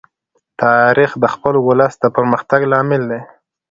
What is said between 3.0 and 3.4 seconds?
دی.